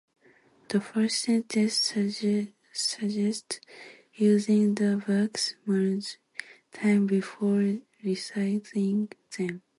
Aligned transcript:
The 0.69 0.81
first 0.81 1.19
sentence 1.21 1.75
suggests 2.73 3.59
using 4.15 4.73
the 4.73 4.99
bags 5.05 5.55
multiple 5.63 6.17
times 6.73 7.07
before 7.07 7.75
recycling 8.03 9.11
them. 9.37 9.61